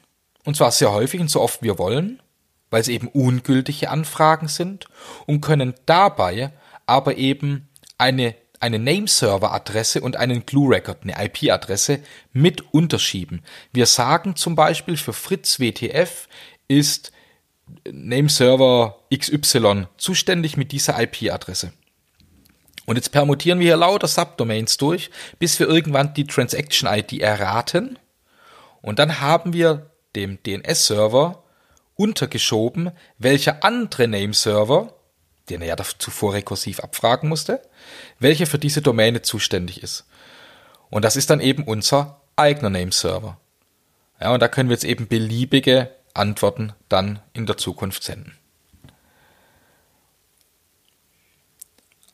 und 0.44 0.56
zwar 0.56 0.70
sehr 0.70 0.92
häufig 0.92 1.20
und 1.20 1.30
so 1.30 1.40
oft 1.40 1.62
wir 1.62 1.78
wollen, 1.78 2.22
weil 2.70 2.80
es 2.80 2.88
eben 2.88 3.08
ungültige 3.08 3.90
Anfragen 3.90 4.48
sind 4.48 4.86
und 5.26 5.40
können 5.40 5.74
dabei 5.86 6.52
aber 6.86 7.16
eben 7.16 7.68
eine, 7.98 8.34
eine 8.60 8.78
Nameserver-Adresse 8.78 10.00
und 10.00 10.16
einen 10.16 10.46
Glue-Record, 10.46 11.02
eine 11.02 11.22
IP-Adresse 11.24 12.00
mit 12.32 12.72
unterschieben. 12.72 13.42
Wir 13.72 13.86
sagen 13.86 14.36
zum 14.36 14.54
Beispiel 14.54 14.96
für 14.96 15.12
Fritz 15.12 15.58
WTF 15.58 16.28
ist 16.68 17.12
Nameserver 17.90 18.98
XY 19.14 19.86
zuständig 19.96 20.56
mit 20.56 20.72
dieser 20.72 21.00
IP-Adresse. 21.00 21.72
Und 22.86 22.96
jetzt 22.96 23.12
permutieren 23.12 23.58
wir 23.58 23.66
hier 23.66 23.76
lauter 23.76 24.08
Subdomains 24.08 24.78
durch, 24.78 25.10
bis 25.38 25.58
wir 25.60 25.68
irgendwann 25.68 26.14
die 26.14 26.26
Transaction-ID 26.26 27.20
erraten. 27.20 27.98
Und 28.80 28.98
dann 28.98 29.20
haben 29.20 29.52
wir 29.52 29.90
dem 30.16 30.42
DNS-Server 30.42 31.42
untergeschoben, 31.96 32.92
welcher 33.18 33.62
andere 33.62 34.08
Nameserver, 34.08 34.94
den 35.50 35.60
er 35.60 35.68
ja 35.68 35.76
zuvor 35.98 36.32
rekursiv 36.32 36.80
abfragen 36.80 37.28
musste, 37.28 37.60
welcher 38.18 38.46
für 38.46 38.58
diese 38.58 38.80
Domäne 38.80 39.20
zuständig 39.20 39.82
ist. 39.82 40.06
Und 40.88 41.04
das 41.04 41.16
ist 41.16 41.28
dann 41.28 41.40
eben 41.40 41.64
unser 41.64 42.22
eigener 42.36 42.70
Nameserver. 42.70 43.38
Ja, 44.20 44.32
und 44.32 44.40
da 44.40 44.48
können 44.48 44.68
wir 44.68 44.74
jetzt 44.74 44.84
eben 44.84 45.08
beliebige 45.08 45.90
Antworten 46.14 46.72
dann 46.88 47.20
in 47.32 47.46
der 47.46 47.56
Zukunft 47.56 48.02
senden. 48.02 48.36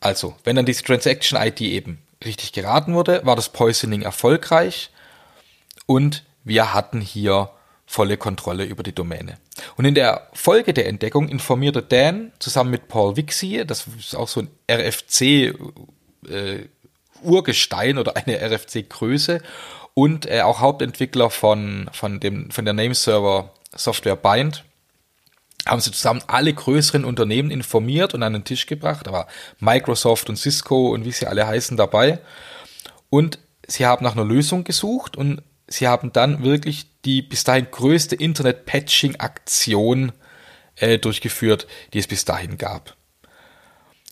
Also, 0.00 0.36
wenn 0.44 0.56
dann 0.56 0.66
diese 0.66 0.84
Transaction 0.84 1.40
ID 1.40 1.62
eben 1.62 1.98
richtig 2.24 2.52
geraten 2.52 2.94
wurde, 2.94 3.24
war 3.24 3.36
das 3.36 3.48
Poisoning 3.48 4.02
erfolgreich 4.02 4.90
und 5.86 6.24
wir 6.44 6.74
hatten 6.74 7.00
hier 7.00 7.50
volle 7.86 8.16
Kontrolle 8.16 8.64
über 8.64 8.82
die 8.82 8.94
Domäne. 8.94 9.38
Und 9.76 9.84
in 9.84 9.94
der 9.94 10.28
Folge 10.32 10.74
der 10.74 10.88
Entdeckung 10.88 11.28
informierte 11.28 11.82
Dan 11.82 12.32
zusammen 12.38 12.70
mit 12.70 12.88
Paul 12.88 13.16
Wixie, 13.16 13.64
das 13.64 13.86
ist 13.98 14.14
auch 14.14 14.28
so 14.28 14.40
ein 14.40 14.50
RFC 14.70 15.54
äh, 16.28 16.68
Urgestein 17.22 17.98
oder 17.98 18.16
eine 18.16 18.40
RFC 18.40 18.88
Größe 18.88 19.40
und 19.94 20.26
äh, 20.26 20.42
auch 20.42 20.60
Hauptentwickler 20.60 21.30
von 21.30 21.88
von 21.92 22.20
dem 22.20 22.50
von 22.50 22.64
der 22.64 22.74
Nameserver 22.74 23.54
Software 23.76 24.16
Bind 24.16 24.64
haben 25.66 25.80
sie 25.80 25.92
zusammen 25.92 26.22
alle 26.26 26.52
größeren 26.52 27.04
Unternehmen 27.04 27.50
informiert 27.50 28.14
und 28.14 28.22
an 28.22 28.34
den 28.34 28.44
Tisch 28.44 28.66
gebracht. 28.66 29.06
Da 29.06 29.12
war 29.12 29.26
Microsoft 29.60 30.28
und 30.28 30.36
Cisco 30.36 30.88
und 30.90 31.04
wie 31.04 31.12
sie 31.12 31.26
alle 31.26 31.46
heißen 31.46 31.76
dabei. 31.76 32.18
Und 33.08 33.38
sie 33.66 33.86
haben 33.86 34.04
nach 34.04 34.12
einer 34.12 34.24
Lösung 34.24 34.64
gesucht 34.64 35.16
und 35.16 35.42
sie 35.66 35.88
haben 35.88 36.12
dann 36.12 36.42
wirklich 36.44 36.86
die 37.04 37.22
bis 37.22 37.44
dahin 37.44 37.68
größte 37.70 38.14
Internet-Patching-Aktion 38.16 40.12
äh, 40.76 40.98
durchgeführt, 40.98 41.66
die 41.92 41.98
es 41.98 42.06
bis 42.06 42.24
dahin 42.24 42.58
gab. 42.58 42.96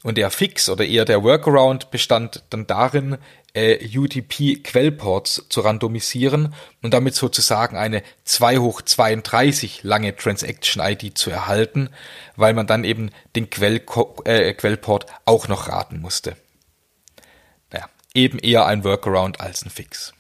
Und 0.03 0.19
der 0.19 0.31
Fix 0.31 0.69
oder 0.69 0.85
eher 0.85 1.05
der 1.05 1.23
Workaround 1.23 1.91
bestand 1.91 2.43
dann 2.51 2.67
darin, 2.67 3.19
äh, 3.55 3.87
UDP-Quellports 3.97 5.47
zu 5.49 5.61
randomisieren 5.61 6.55
und 6.83 6.95
damit 6.95 7.15
sozusagen 7.15 7.77
eine 7.77 8.03
2 8.25 8.59
hoch 8.59 8.83
32 8.83 9.83
lange 9.83 10.17
Transaction-ID 10.17 11.17
zu 11.17 11.31
erhalten, 11.31 11.91
weil 12.37 12.55
man 12.55 12.67
dann 12.67 12.85
eben 12.85 13.11
den 13.37 13.51
Quell 13.51 13.83
äh, 14.25 14.55
Quellport 14.55 15.07
auch 15.25 15.49
noch 15.49 15.69
raten 15.69 16.01
musste. 16.01 16.37
Naja, 17.71 17.89
eben 18.15 18.39
eher 18.39 18.67
ein 18.67 18.85
Workaround 18.85 19.41
als 19.41 19.65
ein 19.65 19.71
Fix. 19.71 20.15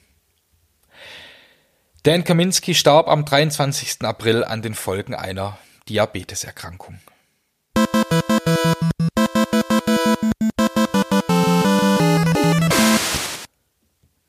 Dan 2.02 2.24
Kaminski 2.24 2.74
starb 2.74 3.06
am 3.06 3.24
23. 3.24 4.02
April 4.02 4.44
an 4.44 4.60
den 4.60 4.74
Folgen 4.74 5.14
einer 5.14 5.58
Diabeteserkrankung. 5.88 6.98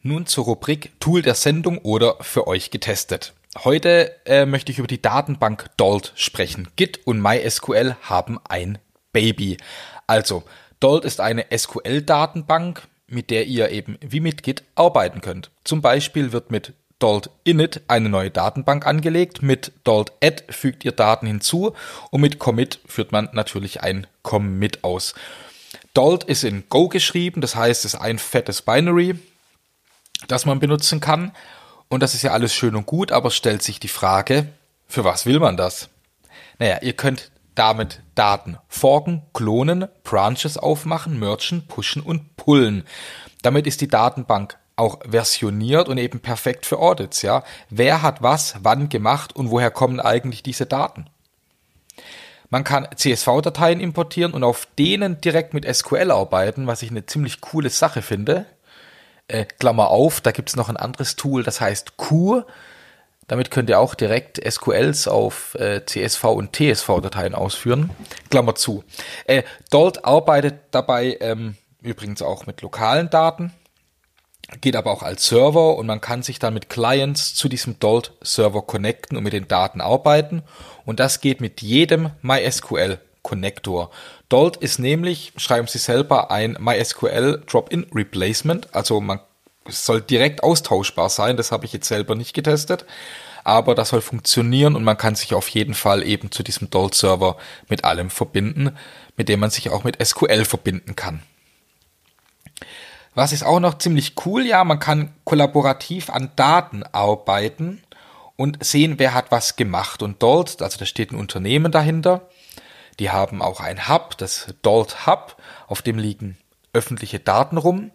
Nun 0.05 0.25
zur 0.25 0.43
Rubrik 0.43 0.91
Tool 1.00 1.22
der 1.22 1.33
Sendung 1.33 1.77
oder 1.77 2.17
für 2.19 2.45
euch 2.45 2.72
getestet. 2.72 3.33
Heute 3.63 4.13
äh, 4.25 4.45
möchte 4.45 4.69
ich 4.69 4.79
über 4.79 4.88
die 4.88 5.01
Datenbank 5.01 5.69
Dolt 5.77 6.12
sprechen. 6.15 6.67
Git 6.75 7.00
und 7.07 7.22
MySQL 7.22 7.95
haben 8.01 8.38
ein 8.43 8.79
Baby. 9.13 9.55
Also, 10.05 10.43
Dolt 10.81 11.05
ist 11.05 11.22
eine 11.22 11.45
SQL-Datenbank, 11.55 12.81
mit 13.07 13.29
der 13.29 13.45
ihr 13.45 13.69
eben 13.69 13.98
wie 14.01 14.19
mit 14.19 14.43
Git 14.43 14.63
arbeiten 14.75 15.22
könnt. 15.22 15.51
Zum 15.63 15.81
Beispiel 15.81 16.33
wird 16.33 16.51
mit 16.51 16.74
Dolt 17.00 17.29
init 17.45 17.83
eine 17.88 18.10
neue 18.10 18.29
Datenbank 18.29 18.86
angelegt. 18.86 19.41
Mit 19.41 19.72
Dolt 19.86 20.12
add 20.22 20.43
fügt 20.50 20.83
ihr 20.83 20.91
Daten 20.91 21.27
hinzu 21.27 21.72
und 22.12 22.19
mit 22.19 22.39
commit 22.39 22.81
führt 22.86 23.13
man 23.13 23.29
natürlich 23.31 23.79
ein 23.79 24.05
commit 24.22 24.83
aus. 24.83 25.15
Dolt 25.93 26.25
ist 26.25 26.43
in 26.43 26.65
Go 26.67 26.89
geschrieben, 26.89 27.39
das 27.39 27.55
heißt, 27.55 27.86
es 27.86 27.93
ist 27.93 28.01
ein 28.01 28.19
fettes 28.19 28.63
Binary, 28.63 29.15
das 30.27 30.46
man 30.46 30.60
benutzen 30.60 31.00
kann. 31.00 31.32
Und 31.89 32.01
das 32.01 32.13
ist 32.13 32.24
ja 32.24 32.32
alles 32.32 32.53
schön 32.53 32.75
und 32.75 32.86
gut, 32.86 33.12
aber 33.12 33.32
stellt 33.32 33.62
sich 33.62 33.80
die 33.80 33.88
Frage, 33.88 34.48
für 34.88 35.03
was 35.03 35.25
will 35.25 35.39
man 35.39 35.58
das? 35.58 35.89
Naja, 36.60 36.80
ihr 36.82 36.94
könnt 36.94 37.32
damit 37.56 38.01
Daten 38.15 38.58
forken, 38.68 39.24
klonen, 39.34 39.88
Branches 40.03 40.58
aufmachen, 40.58 41.20
merchen, 41.20 41.68
pushen 41.68 42.01
und 42.01 42.36
pullen. 42.36 42.84
Damit 43.42 43.68
ist 43.68 43.82
die 43.82 43.88
Datenbank 43.88 44.58
auch 44.75 45.00
versioniert 45.08 45.88
und 45.88 45.98
eben 45.98 46.20
perfekt 46.20 46.65
für 46.65 46.80
Audits, 46.80 47.22
ja. 47.22 47.44
Wer 47.70 48.01
hat 48.01 48.24
was 48.24 48.56
wann 48.62 48.89
gemacht 48.89 49.36
und 49.36 49.51
woher 49.51 49.70
kommen 49.70 50.00
eigentlich 50.00 50.42
diese 50.42 50.65
Daten? 50.65 51.06
Man 52.50 52.63
kann 52.63 52.88
CSV-Dateien 52.96 53.80
importieren 53.80 54.34
und 54.34 54.44
auf 54.44 54.68
denen 54.77 55.20
direkt 55.22 55.53
mit 55.53 55.65
SQL 55.65 56.12
arbeiten, 56.12 56.68
was 56.68 56.84
ich 56.84 56.92
eine 56.92 57.06
ziemlich 57.06 57.42
coole 57.42 57.70
Sache 57.70 58.01
finde. 58.01 58.46
Äh, 59.34 59.46
Klammer 59.46 59.90
auf, 59.90 60.22
da 60.22 60.32
gibt 60.32 60.50
es 60.50 60.56
noch 60.56 60.70
ein 60.70 60.78
anderes 60.78 61.16
Tool, 61.16 61.44
das 61.44 61.60
heißt 61.60 61.98
Q. 61.98 62.44
Damit 63.28 63.52
könnt 63.52 63.70
ihr 63.70 63.80
auch 63.80 63.96
direkt 63.96 64.40
SQLs 64.46 65.08
auf 65.08 65.56
äh, 65.56 65.86
CSV 65.86 66.24
und 66.25 66.56
TSV-Dateien 66.56 67.34
ausführen. 67.34 67.90
Klammer 68.30 68.54
zu. 68.54 68.84
Äh, 69.25 69.44
Dolt 69.72 70.06
arbeitet 70.06 70.56
dabei 70.72 71.18
ähm, 71.20 71.56
übrigens 71.82 72.22
auch 72.22 72.46
mit 72.46 72.62
lokalen 72.62 73.10
Daten 73.10 73.54
geht 74.62 74.75
aber 74.75 74.92
auch 74.92 75.02
als 75.02 75.25
Server 75.25 75.78
und 75.78 75.88
man 75.88 76.02
kann 76.02 76.22
sich 76.22 76.38
dann 76.38 76.54
mit 76.54 76.70
Clients 76.70 77.34
zu 77.34 77.50
diesem 77.50 77.80
Dolt-Server 77.80 78.62
connecten 78.62 79.18
und 79.18 79.24
mit 79.24 79.34
den 79.34 79.48
Daten 79.48 79.82
arbeiten. 79.82 80.44
Und 80.86 81.00
das 81.00 81.22
geht 81.22 81.42
mit 81.42 81.62
jedem 81.62 82.12
MySQL-Connector. 83.24 83.89
Dolt 84.30 84.58
ist 84.58 84.80
nämlich, 84.80 85.34
schreiben 85.38 85.68
Sie 85.68 85.77
selber, 85.77 86.32
ein 86.32 86.58
MySQL 86.60 87.44
Drop-in 87.48 87.88
Replacement. 87.94 88.74
Also 88.74 89.00
man 89.01 89.20
soll 89.68 90.01
direkt 90.01 90.44
austauschbar 90.44 91.10
sein. 91.10 91.38
Das 91.38 91.51
habe 91.51 91.65
ich 91.65 91.74
jetzt 91.74 91.88
selber 91.88 92.15
nicht 92.15 92.34
getestet. 92.34 92.86
Aber 93.44 93.75
das 93.75 93.89
soll 93.89 94.01
funktionieren 94.01 94.75
und 94.75 94.86
man 94.86 94.98
kann 94.98 95.15
sich 95.15 95.34
auf 95.34 95.50
jeden 95.50 95.74
Fall 95.74 96.03
eben 96.03 96.32
zu 96.32 96.44
diesem 96.44 96.70
Dolt-Server 96.70 97.36
mit 97.68 97.84
allem 97.84 98.10
verbinden, 98.10 98.77
mit 99.18 99.27
dem 99.27 99.42
man 99.42 99.50
sich 99.50 99.70
auch 99.70 99.84
mit 99.84 100.03
SQL 100.03 100.46
verbinden 100.46 100.96
kann. 100.96 101.22
Was 103.15 103.34
ist 103.34 103.44
auch 103.44 103.60
noch 103.60 103.77
ziemlich 103.77 104.13
cool, 104.25 104.46
ja, 104.46 104.63
man 104.63 104.80
kann 104.80 105.13
kollaborativ 105.25 106.10
an 106.10 106.32
Daten 106.38 106.84
arbeiten 106.84 107.84
und 108.38 108.63
sehen, 108.63 108.96
wer 108.98 109.13
hat 109.13 109.30
was 109.30 109.58
gemacht. 109.58 110.01
Und 110.01 110.24
dort, 110.24 110.62
also 110.62 110.80
da 110.80 110.86
steht 110.86 111.12
ein 111.12 111.20
Unternehmen 111.20 111.72
dahinter, 111.72 112.30
die 113.00 113.12
haben 113.12 113.42
auch 113.42 113.60
ein 113.60 113.88
Hub, 113.90 114.18
das 114.18 114.54
Dolt 114.62 115.06
Hub, 115.08 115.38
auf 115.68 115.82
dem 115.82 115.98
liegen 115.98 116.38
öffentliche 116.74 117.20
Daten 117.20 117.58
rum. 117.58 117.92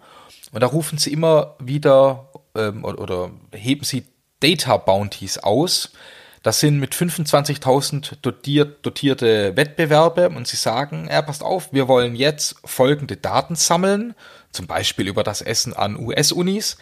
Und 0.53 0.61
da 0.63 0.67
rufen 0.67 0.99
sie 0.99 1.13
immer 1.13 1.57
wieder 1.59 2.29
ähm, 2.55 2.85
oder, 2.85 3.01
oder 3.01 3.31
heben 3.53 3.85
sie 3.85 4.07
Data 4.41 4.77
Bounties 4.77 5.39
aus. 5.39 5.91
Das 6.43 6.61
sind 6.61 6.79
mit 6.79 6.95
25.000 6.95 8.19
dotiert, 8.23 8.87
dotierte 8.87 9.57
Wettbewerbe 9.57 10.29
und 10.31 10.47
sie 10.47 10.57
sagen, 10.57 11.09
ja, 11.11 11.21
passt 11.21 11.43
auf, 11.43 11.73
wir 11.73 11.89
wollen 11.89 12.15
jetzt 12.15 12.57
folgende 12.65 13.17
Daten 13.17 13.57
sammeln 13.57 14.15
zum 14.53 14.67
Beispiel 14.67 15.09
über 15.09 15.25
das 15.25 15.43
Essen 15.43 15.75
an 15.75 15.99
US-Unis 15.99 16.79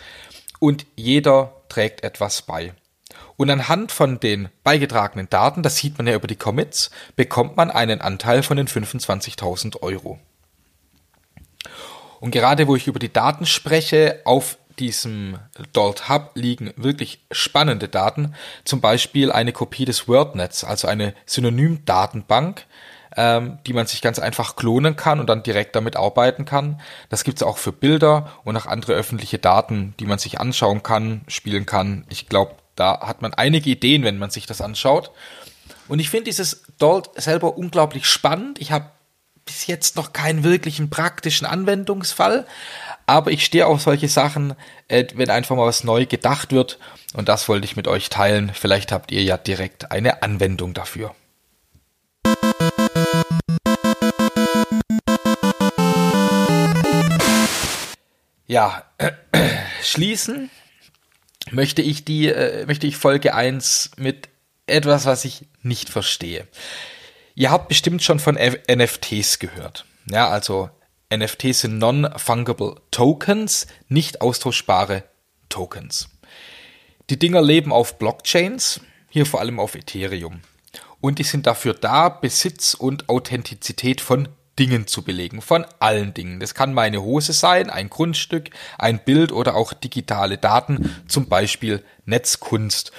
und 0.60 0.86
jeder 0.94 1.62
trägt 1.68 2.04
etwas 2.04 2.42
bei. 2.42 2.74
Und 3.36 3.50
anhand 3.50 3.92
von 3.92 4.18
den 4.18 4.48
beigetragenen 4.64 5.28
Daten, 5.28 5.62
das 5.62 5.76
sieht 5.76 5.98
man 5.98 6.06
ja 6.06 6.14
über 6.14 6.26
die 6.26 6.36
Commits, 6.36 6.90
bekommt 7.16 7.56
man 7.56 7.70
einen 7.70 8.00
Anteil 8.00 8.42
von 8.42 8.56
den 8.56 8.68
25.000 8.68 9.82
Euro. 9.82 10.18
Und 12.20 12.30
gerade 12.30 12.66
wo 12.66 12.76
ich 12.76 12.86
über 12.86 12.98
die 12.98 13.12
Daten 13.12 13.46
spreche, 13.46 14.20
auf 14.24 14.58
diesem 14.78 15.38
Dalt 15.72 16.08
Hub 16.08 16.32
liegen 16.34 16.72
wirklich 16.76 17.20
spannende 17.30 17.88
Daten, 17.88 18.34
zum 18.64 18.80
Beispiel 18.80 19.32
eine 19.32 19.52
Kopie 19.52 19.84
des 19.84 20.08
WordNets, 20.08 20.64
also 20.64 20.88
eine 20.88 21.14
Synonymdatenbank, 21.24 22.66
ähm, 23.16 23.58
die 23.66 23.72
man 23.72 23.86
sich 23.86 24.02
ganz 24.02 24.18
einfach 24.18 24.56
klonen 24.56 24.96
kann 24.96 25.20
und 25.20 25.28
dann 25.28 25.42
direkt 25.42 25.76
damit 25.76 25.96
arbeiten 25.96 26.44
kann. 26.44 26.80
Das 27.08 27.24
gibt's 27.24 27.42
auch 27.42 27.58
für 27.58 27.72
Bilder 27.72 28.32
und 28.44 28.56
auch 28.56 28.66
andere 28.66 28.92
öffentliche 28.92 29.38
Daten, 29.38 29.94
die 29.98 30.06
man 30.06 30.18
sich 30.18 30.40
anschauen 30.40 30.82
kann, 30.82 31.22
spielen 31.28 31.66
kann. 31.66 32.04
Ich 32.08 32.28
glaube, 32.28 32.56
da 32.76 33.00
hat 33.00 33.22
man 33.22 33.34
einige 33.34 33.70
Ideen, 33.70 34.04
wenn 34.04 34.18
man 34.18 34.30
sich 34.30 34.46
das 34.46 34.60
anschaut. 34.60 35.10
Und 35.88 35.98
ich 35.98 36.10
finde 36.10 36.24
dieses 36.24 36.62
Dalt 36.78 37.10
selber 37.16 37.56
unglaublich 37.56 38.06
spannend. 38.06 38.60
Ich 38.60 38.70
habe 38.70 38.90
bis 39.44 39.66
jetzt 39.66 39.96
noch 39.96 40.12
keinen 40.12 40.44
wirklichen 40.44 40.90
praktischen 40.90 41.46
Anwendungsfall, 41.46 42.46
aber 43.06 43.30
ich 43.30 43.44
stehe 43.44 43.66
auf 43.66 43.80
solche 43.80 44.08
Sachen, 44.08 44.54
äh, 44.88 45.06
wenn 45.14 45.30
einfach 45.30 45.56
mal 45.56 45.66
was 45.66 45.84
neu 45.84 46.04
gedacht 46.06 46.52
wird. 46.52 46.78
Und 47.14 47.28
das 47.28 47.48
wollte 47.48 47.64
ich 47.64 47.76
mit 47.76 47.88
euch 47.88 48.10
teilen. 48.10 48.50
Vielleicht 48.52 48.92
habt 48.92 49.12
ihr 49.12 49.22
ja 49.22 49.36
direkt 49.36 49.92
eine 49.92 50.22
Anwendung 50.22 50.74
dafür. 50.74 51.14
Ja, 58.48 58.84
schließen 59.82 60.50
möchte 61.50 61.82
ich 61.82 62.04
die, 62.04 62.28
äh, 62.28 62.66
möchte 62.66 62.86
ich 62.86 62.96
Folge 62.96 63.34
1 63.34 63.92
mit 63.96 64.28
etwas, 64.66 65.06
was 65.06 65.24
ich 65.24 65.46
nicht 65.62 65.88
verstehe. 65.88 66.46
Ihr 67.34 67.50
habt 67.50 67.68
bestimmt 67.68 68.02
schon 68.02 68.18
von 68.18 68.36
NFTs 68.36 69.38
gehört. 69.38 69.84
Ja, 70.10 70.28
also 70.28 70.70
NFTs 71.14 71.60
sind 71.60 71.78
Non-Fungible 71.78 72.76
Tokens, 72.90 73.66
nicht 73.88 74.20
austauschbare 74.20 75.04
Tokens. 75.48 76.08
Die 77.10 77.18
Dinger 77.18 77.42
leben 77.42 77.72
auf 77.72 77.98
Blockchains, 77.98 78.80
hier 79.10 79.26
vor 79.26 79.40
allem 79.40 79.60
auf 79.60 79.74
Ethereum. 79.74 80.40
Und 81.00 81.18
die 81.18 81.24
sind 81.24 81.46
dafür 81.46 81.74
da, 81.74 82.08
Besitz 82.08 82.74
und 82.74 83.08
Authentizität 83.08 84.00
von 84.00 84.28
Dingen 84.58 84.86
zu 84.86 85.02
belegen, 85.02 85.42
von 85.42 85.66
allen 85.80 86.14
Dingen. 86.14 86.40
Das 86.40 86.54
kann 86.54 86.72
meine 86.72 87.02
Hose 87.02 87.32
sein, 87.32 87.70
ein 87.70 87.90
Grundstück, 87.90 88.50
ein 88.78 89.04
Bild 89.04 89.32
oder 89.32 89.54
auch 89.54 89.72
digitale 89.72 90.38
Daten, 90.38 90.94
zum 91.08 91.28
Beispiel 91.28 91.82
Netzkunst. 92.04 92.92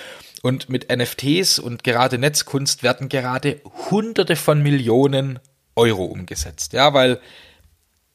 Und 0.43 0.69
mit 0.69 0.95
NFTs 0.95 1.59
und 1.59 1.83
gerade 1.83 2.17
Netzkunst 2.17 2.83
werden 2.83 3.09
gerade 3.09 3.61
Hunderte 3.89 4.35
von 4.35 4.61
Millionen 4.61 5.39
Euro 5.75 6.05
umgesetzt. 6.05 6.73
Ja, 6.73 6.93
weil 6.93 7.19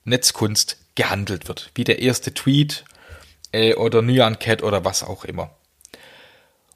Netzkunst 0.04 0.78
gehandelt 0.94 1.48
wird. 1.48 1.70
Wie 1.74 1.84
der 1.84 2.00
erste 2.00 2.32
Tweet 2.32 2.84
äh, 3.52 3.74
oder 3.74 4.02
Nyan 4.02 4.38
Cat 4.38 4.62
oder 4.62 4.84
was 4.84 5.02
auch 5.02 5.24
immer. 5.24 5.50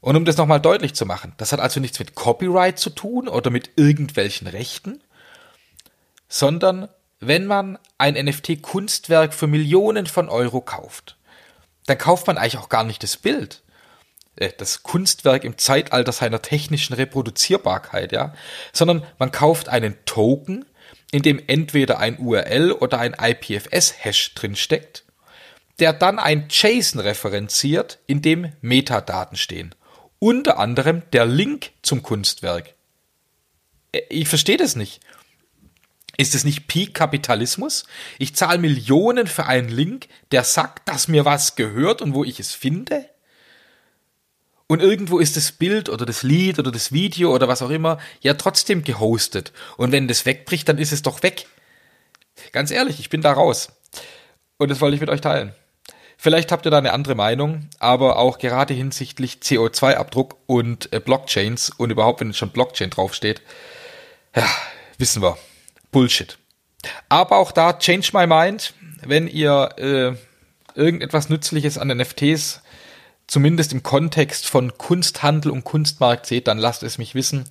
Und 0.00 0.16
um 0.16 0.24
das 0.24 0.36
nochmal 0.36 0.60
deutlich 0.60 0.94
zu 0.94 1.06
machen, 1.06 1.32
das 1.36 1.52
hat 1.52 1.60
also 1.60 1.80
nichts 1.80 1.98
mit 1.98 2.14
Copyright 2.14 2.78
zu 2.78 2.90
tun 2.90 3.28
oder 3.28 3.50
mit 3.50 3.70
irgendwelchen 3.76 4.46
Rechten, 4.46 5.00
sondern 6.28 6.88
wenn 7.20 7.46
man 7.46 7.78
ein 7.98 8.14
NFT-Kunstwerk 8.14 9.32
für 9.34 9.46
Millionen 9.46 10.06
von 10.06 10.28
Euro 10.28 10.60
kauft, 10.60 11.16
dann 11.86 11.98
kauft 11.98 12.26
man 12.26 12.36
eigentlich 12.36 12.58
auch 12.58 12.68
gar 12.68 12.84
nicht 12.84 13.02
das 13.02 13.16
Bild, 13.16 13.62
äh, 14.36 14.52
das 14.56 14.82
Kunstwerk 14.82 15.44
im 15.44 15.58
Zeitalter 15.58 16.12
seiner 16.12 16.42
technischen 16.42 16.94
Reproduzierbarkeit, 16.94 18.12
ja, 18.12 18.34
sondern 18.72 19.04
man 19.18 19.32
kauft 19.32 19.68
einen 19.68 19.96
Token, 20.04 20.64
in 21.10 21.22
dem 21.22 21.40
entweder 21.46 21.98
ein 21.98 22.18
URL 22.18 22.72
oder 22.72 22.98
ein 22.98 23.14
IPFS-Hash 23.14 24.34
drinsteckt, 24.34 25.04
der 25.78 25.92
dann 25.92 26.18
ein 26.18 26.48
JSON 26.50 27.00
referenziert, 27.00 27.98
in 28.06 28.22
dem 28.22 28.52
Metadaten 28.60 29.36
stehen. 29.36 29.74
Unter 30.18 30.58
anderem 30.58 31.02
der 31.12 31.26
Link 31.26 31.70
zum 31.82 32.02
Kunstwerk. 32.02 32.74
Äh, 33.92 34.02
ich 34.08 34.28
verstehe 34.28 34.56
das 34.56 34.76
nicht. 34.76 35.00
Ist 36.16 36.34
es 36.34 36.44
nicht 36.44 36.66
Peak-Kapitalismus? 36.66 37.84
Ich 38.18 38.34
zahle 38.34 38.58
Millionen 38.58 39.26
für 39.26 39.46
einen 39.46 39.68
Link, 39.68 40.08
der 40.32 40.44
sagt, 40.44 40.88
dass 40.88 41.08
mir 41.08 41.24
was 41.24 41.56
gehört 41.56 42.00
und 42.00 42.14
wo 42.14 42.24
ich 42.24 42.40
es 42.40 42.52
finde? 42.52 43.08
Und 44.66 44.82
irgendwo 44.82 45.18
ist 45.18 45.36
das 45.36 45.52
Bild 45.52 45.88
oder 45.88 46.06
das 46.06 46.22
Lied 46.22 46.58
oder 46.58 46.72
das 46.72 46.90
Video 46.90 47.32
oder 47.32 47.46
was 47.46 47.62
auch 47.62 47.70
immer 47.70 47.98
ja 48.20 48.34
trotzdem 48.34 48.82
gehostet. 48.82 49.52
Und 49.76 49.92
wenn 49.92 50.08
das 50.08 50.26
wegbricht, 50.26 50.68
dann 50.68 50.78
ist 50.78 50.92
es 50.92 51.02
doch 51.02 51.22
weg. 51.22 51.46
Ganz 52.52 52.70
ehrlich, 52.70 52.98
ich 52.98 53.10
bin 53.10 53.22
da 53.22 53.32
raus. 53.32 53.68
Und 54.56 54.70
das 54.70 54.80
wollte 54.80 54.96
ich 54.96 55.00
mit 55.00 55.10
euch 55.10 55.20
teilen. 55.20 55.54
Vielleicht 56.18 56.50
habt 56.50 56.64
ihr 56.64 56.70
da 56.70 56.78
eine 56.78 56.92
andere 56.92 57.14
Meinung, 57.14 57.68
aber 57.78 58.16
auch 58.16 58.38
gerade 58.38 58.72
hinsichtlich 58.72 59.38
CO2-Abdruck 59.42 60.36
und 60.46 60.92
äh, 60.92 60.98
Blockchains 60.98 61.70
und 61.70 61.90
überhaupt, 61.90 62.20
wenn 62.20 62.32
schon 62.32 62.50
Blockchain 62.50 62.90
draufsteht, 62.90 63.42
ja, 64.34 64.48
wissen 64.98 65.22
wir. 65.22 65.36
Bullshit. 65.96 66.36
Aber 67.08 67.38
auch 67.38 67.50
da, 67.52 67.72
change 67.72 68.10
my 68.12 68.26
mind, 68.26 68.74
wenn 69.00 69.26
ihr 69.26 69.70
äh, 69.78 70.12
irgendetwas 70.78 71.30
Nützliches 71.30 71.78
an 71.78 71.88
NFTs 71.88 72.60
zumindest 73.26 73.72
im 73.72 73.82
Kontext 73.82 74.46
von 74.46 74.76
Kunsthandel 74.76 75.50
und 75.50 75.64
Kunstmarkt 75.64 76.26
seht, 76.26 76.48
dann 76.48 76.58
lasst 76.58 76.82
es 76.82 76.98
mich 76.98 77.14
wissen. 77.14 77.48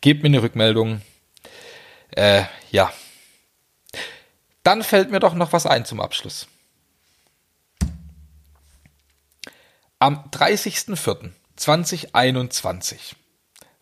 Gebt 0.00 0.22
mir 0.22 0.28
eine 0.28 0.42
Rückmeldung. 0.42 1.02
Äh, 2.12 2.44
ja. 2.70 2.92
Dann 4.62 4.84
fällt 4.84 5.10
mir 5.10 5.18
doch 5.18 5.34
noch 5.34 5.52
was 5.52 5.66
ein 5.66 5.84
zum 5.84 6.00
Abschluss. 6.00 6.46
Am 9.98 10.30
30.04.2021 10.30 13.16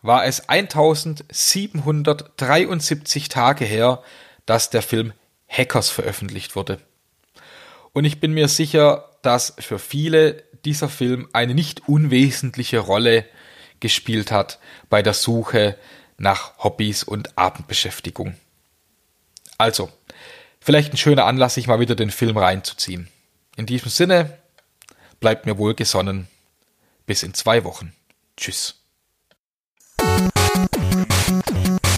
war 0.01 0.25
es 0.25 0.49
1773 0.49 3.29
Tage 3.29 3.65
her, 3.65 4.01
dass 4.45 4.69
der 4.69 4.81
Film 4.81 5.13
Hackers 5.47 5.89
veröffentlicht 5.89 6.55
wurde. 6.55 6.79
Und 7.93 8.05
ich 8.05 8.19
bin 8.19 8.33
mir 8.33 8.47
sicher, 8.47 9.09
dass 9.21 9.53
für 9.59 9.79
viele 9.79 10.43
dieser 10.65 10.89
Film 10.89 11.29
eine 11.33 11.53
nicht 11.53 11.87
unwesentliche 11.87 12.79
Rolle 12.79 13.25
gespielt 13.79 14.31
hat 14.31 14.59
bei 14.89 15.01
der 15.01 15.13
Suche 15.13 15.77
nach 16.17 16.57
Hobbys 16.59 17.03
und 17.03 17.37
Abendbeschäftigung. 17.37 18.35
Also, 19.57 19.89
vielleicht 20.59 20.93
ein 20.93 20.97
schöner 20.97 21.25
Anlass, 21.25 21.55
sich 21.55 21.67
mal 21.67 21.79
wieder 21.79 21.95
den 21.95 22.11
Film 22.11 22.37
reinzuziehen. 22.37 23.09
In 23.57 23.65
diesem 23.65 23.89
Sinne, 23.89 24.37
bleibt 25.19 25.45
mir 25.45 25.57
wohlgesonnen. 25.57 26.27
Bis 27.05 27.23
in 27.23 27.33
zwei 27.33 27.63
Wochen. 27.63 27.93
Tschüss. 28.37 28.80
Thank 30.91 31.85
you. 31.85 31.90